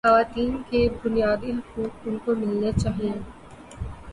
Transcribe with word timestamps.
خواتین 0.03 0.55
کے 0.69 0.79
بنیادی 1.01 1.51
حقوق 1.51 2.07
ان 2.07 2.17
کو 2.25 2.35
ملنے 2.35 2.71
چاہیے 2.81 3.11